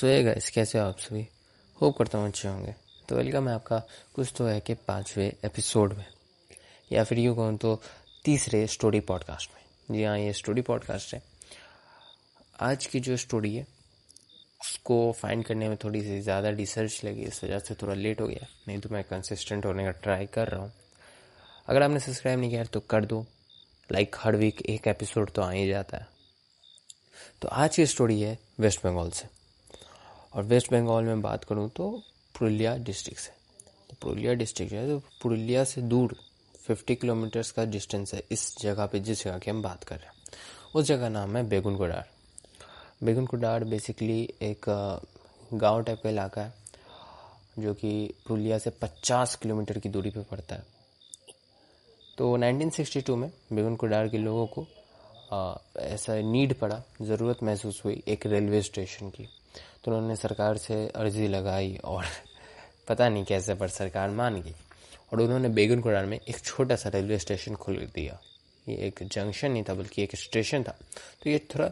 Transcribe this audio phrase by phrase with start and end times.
[0.00, 1.26] सो ये गाइस कैसे हो आप सभी?
[1.78, 2.74] होप करता हूँ अच्छे होंगे।
[3.08, 3.78] तो वेलकम है आपका,
[4.14, 6.04] कुछ तो है कि पाँचवें एपिसोड में,
[6.90, 7.74] या फिर यूँ कहूँ तो
[8.24, 11.22] तीसरे स्टोरी पॉडकास्ट में। जी हाँ ये स्टोरी पॉडकास्ट है।
[12.60, 13.66] आज की जो स्टोरी है,
[14.60, 18.26] उसको फाइंड करने में थोड़ी सी ज़्यादा रिसर्च लगी, इस वजह से थोड़ा लेट हो
[18.26, 20.72] गया। नहीं तो मैं कंसिस्टेंट होने का ट्राई कर रहा हूँ।
[21.68, 23.24] अगर आपने सब्सक्राइब नहीं किया तो कर दो।
[23.90, 26.08] लाइक हर वीक एक एपिसोड तो आ ही जाता है।
[27.42, 29.39] तो आज की स्टोरी है वेस्ट बंगाल से।
[30.32, 31.90] और वेस्ट बंगाल में बात करूँ तो
[32.34, 33.32] पुरुलिया डिस्ट्रिक्ट से
[33.90, 36.16] तो पुरुलिया डिस्ट्रिक्ट है तो पुरुलिया से दूर
[36.68, 40.06] 50 किलोमीटर्स का डिस्टेंस है इस जगह पे, जिस जगह की हम बात कर रहे
[40.06, 40.14] हैं।
[40.74, 42.08] उस जगह नाम है बेगुन कुडार
[43.04, 44.64] बेगुन कुडार बेसिकली एक
[45.52, 46.52] गाँव टाइप का इलाका है,
[47.58, 50.64] जो कि पुरुलिया से 50 किलोमीटर की दूरी पे पड़ता है।
[52.18, 54.66] तो 1962 में बेगुन कुडार के लोगों को
[55.80, 59.28] ऐसा नीड पड़ा, ज़रूरत महसूस हुई एक रेलवे स्टेशन की।
[59.84, 62.04] तो उन्होंने सरकार से अर्जी लगाई और
[62.88, 64.54] पता नहीं कैसे, पर सरकार मान गई।
[65.12, 68.20] और उन्होंने बेगन कुरान में एक छोटा सा रेलवे स्टेशन खोल दिया।
[68.68, 70.78] ये एक जंक्शन नहीं था, बल्कि एक स्टेशन था।
[71.22, 71.70] तो ये थोड़ा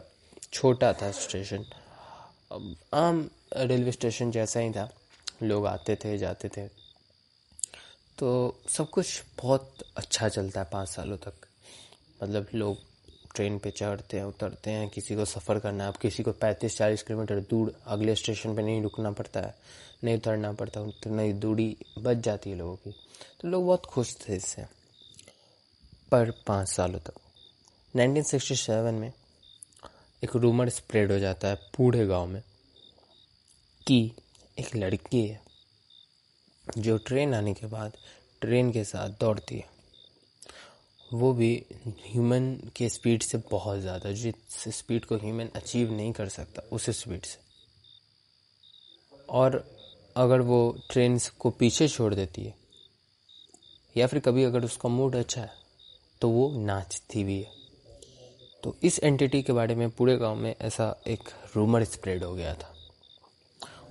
[0.53, 1.65] छोटा था स्टेशन।
[2.93, 4.93] आम रेलवे स्टेशन जैसा ही था।
[5.43, 6.67] लोग आते थे, जाते थे।
[8.17, 11.33] तो सब कुछ बहुत अच्छा चलता है पाँच सालों तक।
[12.23, 12.88] मतलब लोग
[13.35, 16.77] ट्रेन पे चढ़ते हैं, उतरते हैं, किसी को सफ़र करना है, अब किसी को पैंतीस
[16.77, 19.55] चालीस किलोमीटर दूर अगले स्टेशन पे नहीं रुकना पड़ता है,
[20.03, 22.91] नहीं उतरना पड़ता उतना दूरी बच जाती है लोगों की।
[23.41, 24.65] तो लोग बहुत खुश थे इससे,
[26.11, 27.13] पर पाँच सालों तक।
[27.93, 29.11] 1967 में
[30.23, 32.41] एक रूमर स्प्रेड हो जाता है पूरे गाँव में
[33.87, 34.11] कि
[34.59, 35.41] एक लड़की है,
[36.77, 37.97] जो ट्रेन आने के बाद
[38.41, 39.78] ट्रेन के साथ दौड़ती है।
[41.11, 41.51] वो भी
[42.05, 46.89] ह्यूमन के स्पीड से बहुत ज़्यादा, जिस स्पीड को ह्यूमन अचीव नहीं कर सकता, उस
[46.91, 47.37] स्पीड से।
[49.29, 49.63] और
[50.15, 52.53] अगर वो ट्रेन को पीछे छोड़ देती है,
[53.95, 55.51] या फिर कभी अगर उसका मूड अच्छा है
[56.21, 57.57] तो वो नाचती भी है।
[58.63, 62.53] तो इस एंटिटी के बारे में पूरे गाँव में ऐसा एक रूमर स्प्रेड हो गया
[62.53, 62.73] था।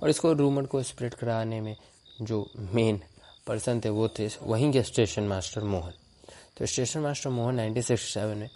[0.01, 1.75] और इसको रूमर को स्प्रेड कराने में
[2.21, 3.01] जो मेन
[3.47, 5.93] पर्सन थे, वो थे वहीं के स्टेशन मास्टर मोहन।
[6.59, 8.49] तो स्टेशन मास्टर मोहन 1967 में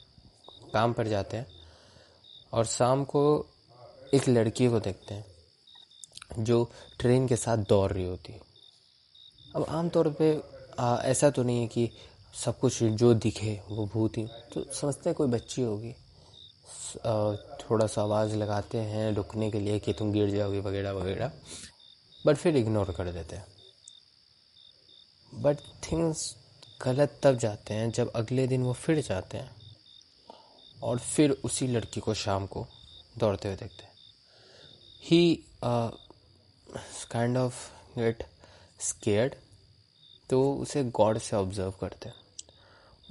[0.74, 1.46] काम पर जाते हैं
[2.54, 3.22] और शाम को
[4.14, 6.64] एक लड़की को देखते हैं जो
[7.00, 8.42] ट्रेन के साथ दौड़ रही होती है।
[9.56, 10.42] अब आमतौर पे
[10.80, 11.90] आ, ऐसा तो नहीं है कि
[12.36, 15.94] सब कुछ जो दिखे वो भूत ही। तो समझते हैं कोई बच्ची होगी
[17.62, 21.32] थोड़ा सा आवाज़ लगाते हैं रुकने के लिए कि तुम गिर जाओगे वगैरह वगैरह
[22.26, 23.46] बट फिर इग्नोर कर देते हैं।
[25.34, 25.58] बट
[25.92, 26.36] थिंग्स
[26.84, 29.56] गलत तब जाते हैं जब अगले दिन वो फिर जाते हैं
[30.84, 32.66] और फिर उसी लड़की को शाम को
[33.18, 33.92] दौड़ते हुए देखते हैं।
[35.04, 35.44] He
[37.12, 37.56] kind of
[38.00, 38.24] get
[38.80, 39.36] scared
[40.30, 42.16] तो उसे गॉड से ऑब्ज़र्व करते हैं।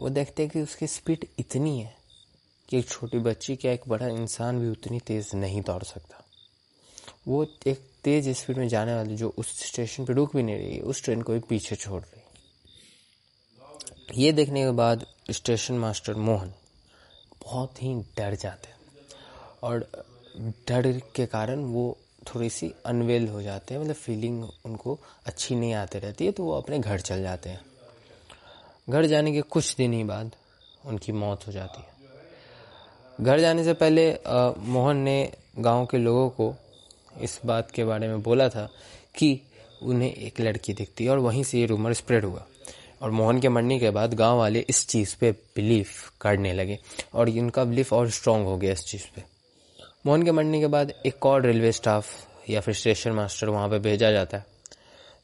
[0.00, 1.94] वो देखते हैं कि उसकी स्पीड इतनी है
[2.68, 6.24] कि एक छोटी बच्ची क्या एक बड़ा इंसान भी उतनी तेज़ नहीं दौड़ सकता।
[7.28, 10.80] वो एक तेज़ स्पीड में जाने वाली जो उस स्टेशन पे रुक भी नहीं रही,
[10.80, 12.21] उस ट्रेन को भी पीछे छोड़ रही।
[14.14, 16.52] ये देखने के बाद स्टेशन मास्टर मोहन
[17.42, 18.76] बहुत ही डर जाते हैं।
[19.62, 19.86] और
[20.68, 21.96] डर के कारण वो
[22.26, 26.44] थोड़ी सी अनवेल हो जाते हैं मतलब फीलिंग उनको अच्छी नहीं आती रहती है तो
[26.44, 27.60] वो अपने घर चल जाते हैं।
[28.90, 30.30] घर जाने के कुछ दिन ही बाद
[30.84, 31.90] उनकी मौत हो जाती है।
[33.20, 36.54] घर जाने से पहले आ, मोहन ने गाँव के लोगों को
[37.20, 38.68] इस बात के बारे में बोला था
[39.14, 39.40] कि
[39.82, 42.46] उन्हें एक लड़की दिखती है और वहीं से ये रूमर स्प्रेड हुआ।
[43.02, 46.78] और मोहन के मरने के बाद गाँव वाले इस चीज़ पे बिलीफ करने लगे
[47.14, 49.22] और इनका बिलीफ और स्ट्रांग हो गया इस चीज़ पे।
[50.06, 53.78] मोहन के मरने के बाद एक और रेलवे स्टाफ या फिर स्टेशन मास्टर वहाँ पे
[53.78, 54.44] भेजा जाता है,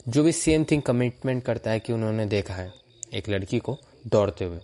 [0.09, 2.73] जो भी सेम थिंग कमिटमेंट करता है कि उन्होंने देखा है
[3.15, 4.61] एक लड़की को दौड़ते हुए।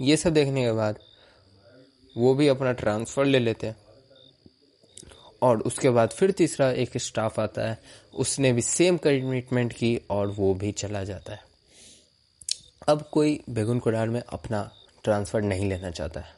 [0.00, 0.98] ये सब देखने के बाद
[2.16, 3.76] वो भी अपना ट्रांसफ़र ले लेते हैं
[5.42, 7.78] और उसके बाद फिर तीसरा एक स्टाफ आता है,
[8.14, 11.51] उसने भी सेम कमिटमेंट की और वो भी चला जाता है।
[12.88, 14.70] अब कोई बेगुन कुडार में अपना
[15.04, 16.34] ट्रांसफ़र नहीं लेना चाहता है।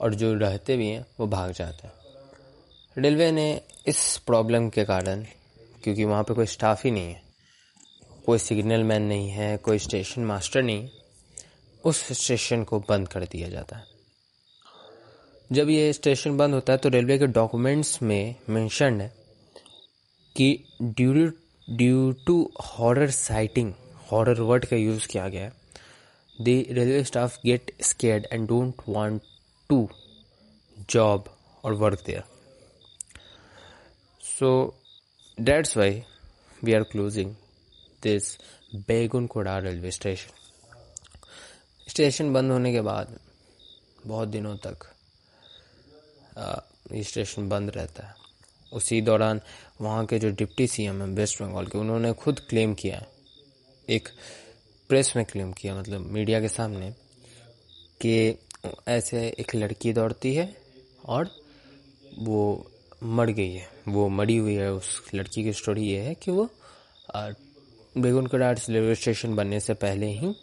[0.00, 1.94] और जो रहते भी हैं, वो भाग जाते हैं।
[2.98, 5.24] रेलवे ने इस प्रॉब्लम के कारण,
[5.84, 7.22] क्योंकि वहाँ पे कोई स्टाफ ही नहीं है,
[8.26, 10.90] कोई सिग्नल मैन नहीं है, कोई स्टेशन मास्टर नहीं,
[11.84, 13.84] उस स्टेशन को बंद कर दिया जाता है।
[15.52, 19.14] जब ये स्टेशन बंद होता है तो रेलवे के डॉक्यूमेंट्स में मेंशन है
[20.36, 21.32] कि due
[21.70, 23.74] due to horror sighting
[24.10, 25.52] horror word का यूज़ किया गया है।
[26.38, 29.20] The railway staff get scared and don't want
[29.70, 29.88] to
[30.90, 31.24] job
[31.64, 32.22] और work there
[34.20, 34.50] so
[35.38, 36.02] that's why
[36.64, 37.34] we are closing
[38.02, 38.36] this
[39.26, 40.30] Begunkodar railway station
[41.88, 43.18] station बंद होने के बाद
[44.06, 44.86] बहुत दिनों तक
[46.92, 48.14] ये स्टेशन बंद रहता है।
[48.72, 49.40] उसी दौरान
[49.80, 53.06] वहाँ के जो डिप्टी सीएम हैं, वेस्ट बंगाल के, उन्होंने खुद क्लेम किया है।
[53.88, 54.08] एक
[54.90, 56.90] प्रेस में क्लेम किया मतलब मीडिया के सामने,
[58.00, 58.38] कि
[58.88, 60.54] ऐसे एक लड़की दौड़ती है
[61.04, 61.30] और
[62.18, 62.70] वो
[63.02, 66.48] मर गई है। वो मरी हुई है, उस लड़की की स्टोरी ये है कि वो
[67.96, 70.34] बेगुन कडार रेलवे स्टेशन बनने से पहले ही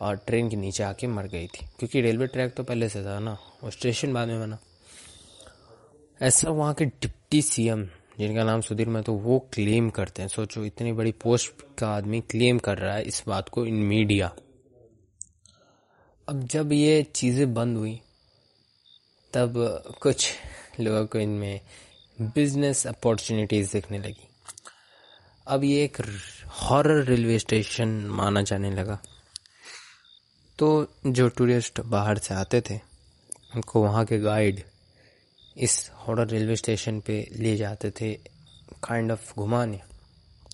[0.00, 3.18] और ट्रेन के नीचे आके मर गई थी। क्योंकि रेलवे ट्रैक तो पहले से था
[3.20, 4.58] ना, वो स्टेशन बाद में बना।
[6.20, 7.88] ऐसा वहाँ के डिप्टी सीएम
[8.18, 12.20] जिनका नाम सुधीर मैं तो वो क्लेम करते हैं। सोचो, इतनी बड़ी पोस्ट का आदमी
[12.20, 14.32] क्लेम कर रहा है इस बात को इन मीडिया
[16.28, 18.00] अब जब ये चीज़ें बंद हुई,
[19.32, 19.54] तब
[20.02, 20.32] कुछ
[20.80, 21.60] लोगों को इनमें
[22.18, 24.28] बिज़नेस अपॉर्चुनिटीज़ देखने लगी।
[25.46, 26.00] अब ये एक
[26.62, 28.98] हॉरर रेलवे स्टेशन माना जाने लगा।
[30.58, 32.76] तो जो टूरिस्ट बाहर से आते थे,
[33.54, 34.62] उनको वहाँ के गाइड
[35.56, 38.12] इस हॉरर रेलवे स्टेशन पे ले जाते थे
[38.84, 39.80] काइंड ऑफ़ घुमाने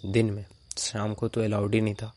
[0.06, 0.44] दिन में।
[0.78, 2.12] शाम को तो अलाउड ही नहीं था।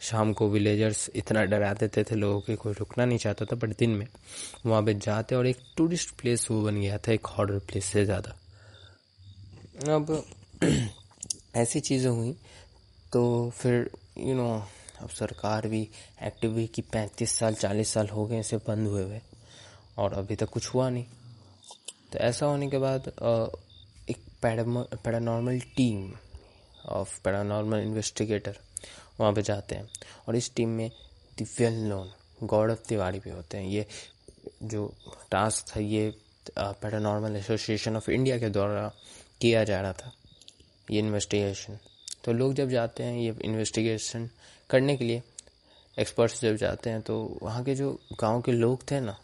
[0.00, 3.76] शाम को विलेजर्स इतना डरा देते थे लोगों के कोई रुकना नहीं चाहता था बट
[3.78, 4.06] दिन में
[4.66, 8.04] वहाँ पे जाते और एक टूरिस्ट प्लेस वो बन गया था एक हॉरर प्लेस से
[8.04, 8.36] ज़्यादा।
[9.94, 10.24] अब
[11.56, 12.32] ऐसी चीज़ें हुई
[13.12, 15.88] तो फिर यू you नो know, अब सरकार भी
[16.22, 19.20] एक्टिव हुई कि पैंतीस साल चालीस साल हो गए इसे बंद हुए हुए।
[19.98, 21.04] और अभी तक कुछ हुआ नहीं।
[22.12, 23.06] तो ऐसा होने के बाद
[24.08, 26.12] एक paranormal team
[26.88, 28.58] of paranormal investigator
[29.20, 29.88] वहाँ पे जाते हैं।
[30.28, 30.90] और इस टीम में
[31.38, 32.10] the well known
[32.42, 33.86] Gaurav Tiwari भी होते हैं। ये
[34.64, 34.86] जो
[35.30, 36.12] टास्क था, ये
[36.50, 38.88] पैरानॉर्मल एसोसिएशन ऑफ़ इंडिया के द्वारा
[39.40, 40.12] किया जा रहा था,
[40.90, 41.78] ये इन्वेस्टिगेशन।
[42.24, 44.28] तो लोग जब जाते हैं ये इन्वेस्टिगेशन
[44.70, 45.22] करने के लिए,
[45.96, 49.16] एक्सपर्ट्स जब जाते हैं तो वहाँ के जो गाँव के लोग थे ना,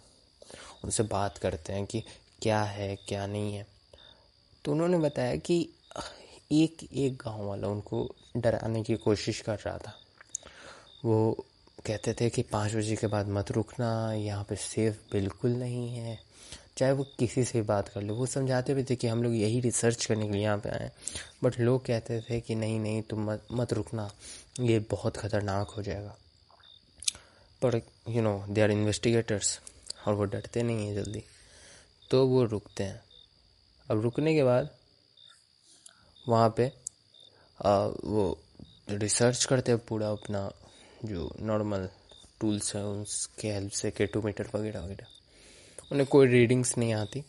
[0.85, 2.02] उनसे बात करते हैं कि
[2.42, 3.66] क्या है, क्या नहीं है।
[4.64, 5.68] तो उन्होंने बताया कि
[6.52, 9.94] एक एक गाँव वाला उनको डराने की कोशिश कर रहा था।
[11.04, 11.46] वो
[11.86, 16.18] कहते थे कि पाँच बजे के बाद मत रुकना, यहाँ पे सेफ़ बिल्कुल नहीं है।
[16.76, 19.60] चाहे वो किसी से बात कर ले, वो समझाते भी थे कि हम लोग यही
[19.60, 20.90] रिसर्च करने के लिए यहाँ पे आए
[21.44, 24.10] बट लोग कहते थे कि नहीं नहीं, तुम मत मत रुकना,
[24.60, 26.16] ये बहुत ख़तरनाक हो जाएगा।
[27.62, 29.58] पर you know they are investigators
[30.06, 31.24] और वो डरते नहीं हैं जल्दी।
[32.12, 33.00] तो वो रुकते हैं।
[33.91, 34.69] अब रुकने के बाद
[36.29, 36.73] वहाँ पे
[37.67, 38.38] आ, वो
[38.91, 40.50] रिसर्च करते हैं पूरा अपना
[41.05, 41.88] जो नॉर्मल
[42.41, 45.06] टूल्स हैं उसके हेल्प से केटोमीटर वगैरह वगैरह।
[45.93, 47.25] उन्हें कोई रीडिंग्स नहीं आती।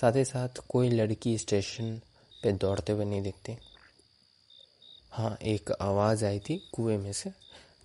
[0.00, 2.00] साथ ही साथ कोई लड़की स्टेशन
[2.42, 3.56] पे दौड़ते हुए नहीं दिखती।
[5.10, 7.32] हाँ एक आवाज़ आई थी कुएँ में से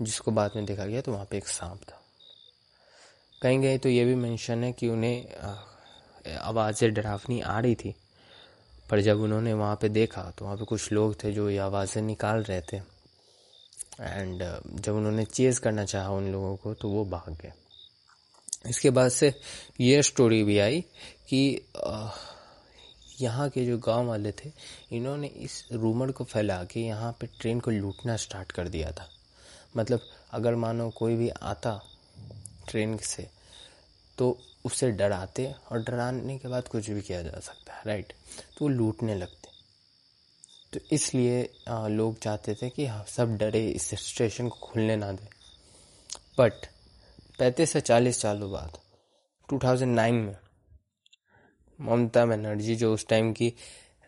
[0.01, 2.01] जिसको बाद में देखा गया तो वहाँ पे एक सांप था।
[3.41, 5.27] कहीं गए तो ये भी मेंशन है कि उन्हें
[6.27, 7.93] आवाज़ें डरावनी आ रही थी,
[8.89, 12.01] पर जब उन्होंने वहाँ पे देखा तो वहाँ पे कुछ लोग थे जो ये आवाज़ें
[12.01, 12.77] निकाल रहे थे।
[14.01, 14.43] एंड
[14.75, 17.51] जब उन्होंने चेज़ करना चाहा उन लोगों को तो वो भाग गए।
[18.69, 19.33] इसके बाद से
[19.81, 20.81] ये स्टोरी भी आई
[21.29, 21.61] कि
[23.21, 24.51] यहाँ के जो गाँव वाले थे,
[24.91, 29.09] इन्होंने इस रूमर को फैला के यहाँ पे ट्रेन को लूटना स्टार्ट कर दिया था।
[29.77, 30.01] मतलब
[30.33, 31.79] अगर मानो कोई भी आता
[32.69, 33.27] ट्रेन से
[34.19, 38.13] तो उससे डराते और डराने के बाद कुछ भी किया जा सकता है राइट
[38.57, 39.47] तो वो लूटने लगते।
[40.73, 45.27] तो इसलिए लोग चाहते थे कि हाँ सब डरे, इस स्टेशन को खुलने ना दें।
[46.39, 46.65] बट
[47.39, 48.77] पैंतीस से चालीस सालों बाद
[49.49, 50.35] 2009 में,
[51.79, 53.53] ममता बनर्जी जो उस टाइम की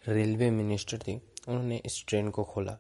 [0.08, 1.16] रेलवे मिनिस्टर थी,
[1.48, 2.78] उन्होंने इस ट्रेन को खोला।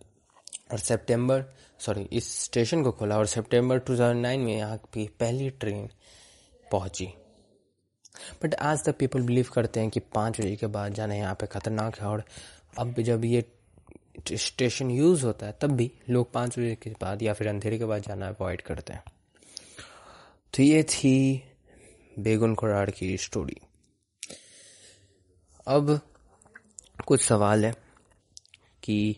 [0.71, 1.43] और सितंबर
[1.79, 5.89] सॉरी इस स्टेशन को खोला और सितंबर 2009 में यहाँ की पहली ट्रेन
[6.71, 7.13] पहुँची।
[8.43, 11.47] बट आज तक पीपल बिलीव करते हैं कि पाँच बजे के बाद जाना यहाँ पे
[11.47, 12.23] ख़तरनाक है, और
[12.79, 13.43] अब जब ये
[14.29, 17.85] स्टेशन यूज़ होता है, तब भी लोग पाँच बजे के बाद या फिर अंधेरे के
[17.85, 19.03] बाद जाना अवॉइड करते हैं।
[20.53, 21.43] तो ये थी
[22.19, 23.57] बेगुन खुराड़ की स्टोरी
[25.67, 25.99] अब
[27.07, 27.73] कुछ सवाल है
[28.83, 29.15] कि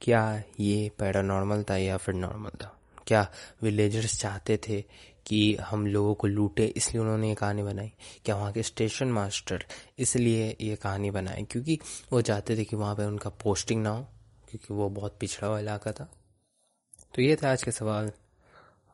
[0.00, 2.74] क्या ये पैरानॉर्मल था या फिर नॉर्मल था?
[3.06, 3.26] क्या
[3.62, 4.80] विलेजर्स चाहते थे
[5.28, 7.92] कि हम लोगों को लूटे, इसलिए उन्होंने ये कहानी बनाई
[8.24, 9.64] क्या वहाँ के स्टेशन मास्टर
[9.98, 11.78] इसलिए ये कहानी बनाई क्योंकि
[12.12, 14.02] वो चाहते थे कि वहाँ पर उनका पोस्टिंग ना हो,
[14.50, 16.10] क्योंकि वो बहुत पिछड़ा हुआ इलाका था।
[17.14, 18.12] तो ये था आज के सवाल।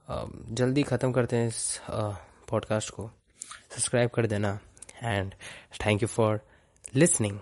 [0.09, 3.11] जल्दी ख़त्म करते हैं इस पॉडकास्ट को।
[3.71, 4.59] सब्सक्राइब कर देना
[5.03, 5.35] and
[5.87, 6.41] thank you for
[6.95, 7.39] listening